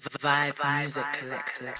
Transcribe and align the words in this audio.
Vibe 0.00 0.58
Music 0.64 1.04
Collective. 1.12 1.74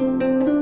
Música 0.00 0.53